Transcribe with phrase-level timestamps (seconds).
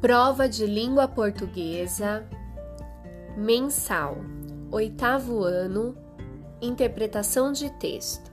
[0.00, 2.24] Prova de língua portuguesa
[3.36, 4.18] mensal,
[4.70, 5.96] oitavo ano,
[6.62, 8.30] interpretação de texto.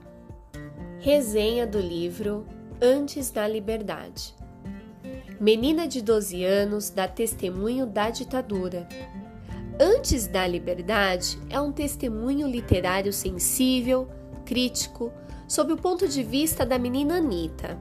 [1.00, 2.46] Resenha do livro
[2.80, 4.32] Antes da Liberdade.
[5.40, 8.86] Menina de 12 anos dá testemunho da ditadura.
[9.80, 14.08] Antes da Liberdade é um testemunho literário sensível,
[14.44, 15.12] crítico,
[15.48, 17.76] sob o ponto de vista da menina Anita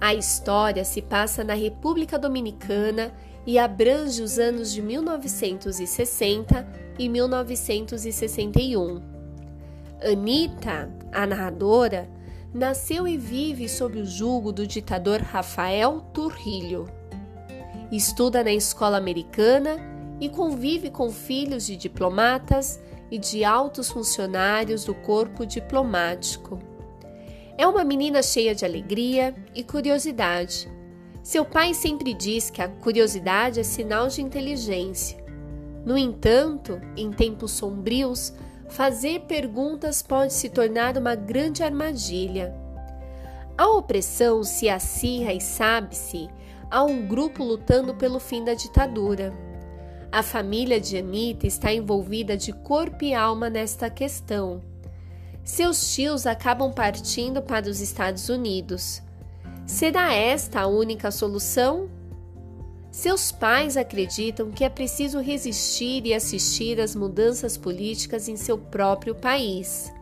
[0.00, 3.12] a história se passa na República Dominicana
[3.46, 6.66] e abrange os anos de 1960
[6.98, 9.00] e 1961.
[10.02, 12.08] Anita, a narradora,
[12.52, 16.88] nasceu e vive sob o jugo do ditador Rafael Trujillo.
[17.90, 19.76] Estuda na escola americana
[20.20, 26.58] e convive com filhos de diplomatas e de altos funcionários do corpo diplomático.
[27.58, 30.70] É uma menina cheia de alegria e curiosidade.
[31.22, 35.24] Seu pai sempre diz que a curiosidade é sinal de inteligência.
[35.84, 38.34] No entanto, em tempos sombrios,
[38.68, 42.54] fazer perguntas pode se tornar uma grande armadilha.
[43.56, 46.28] A opressão se acirra e sabe-se
[46.70, 49.32] há um grupo lutando pelo fim da ditadura.
[50.12, 54.75] A família de Anitta está envolvida de corpo e alma nesta questão
[55.46, 59.00] seus tios acabam partindo para os Estados Unidos.
[59.64, 61.88] Será esta a única solução?
[62.90, 69.14] Seus pais acreditam que é preciso resistir e assistir às mudanças políticas em seu próprio
[69.14, 69.92] país.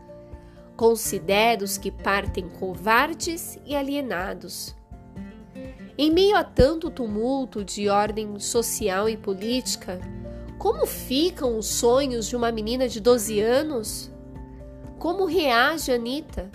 [0.79, 4.75] Considera os que partem covardes e alienados.
[5.99, 10.01] Em meio a tanto tumulto de ordem social e política,
[10.59, 14.14] como ficam os sonhos de uma menina de 12 anos?
[14.99, 16.51] Como reage Anita,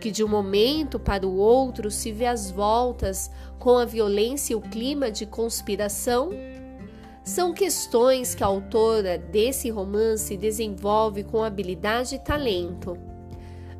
[0.00, 4.56] que de um momento para o outro se vê às voltas com a violência e
[4.56, 6.30] o clima de conspiração?
[7.22, 12.98] São questões que a autora desse romance desenvolve com habilidade e talento.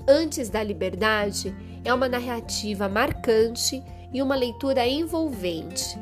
[0.08, 5.98] Antes da Liberdade é uma narrativa marcante e uma leitura envolvente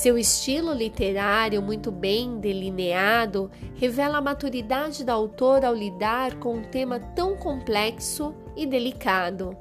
[0.00, 6.62] seu estilo literário, muito bem delineado, revela a maturidade da autora ao lidar com um
[6.62, 9.54] tema tão complexo e delicado.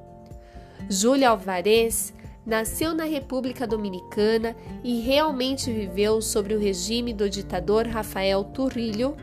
[0.89, 2.13] Júlia Alvarez
[2.45, 9.17] nasceu na República Dominicana e realmente viveu sob o regime do ditador Rafael Trujillo.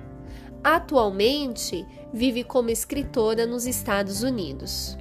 [0.62, 4.98] Atualmente vive como escritora nos Estados Unidos.